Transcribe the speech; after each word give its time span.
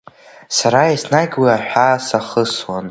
Сара 0.57 0.81
еснагь 0.93 1.35
уи 1.41 1.49
аҳәаа 1.55 1.95
сахысуан. 2.05 2.79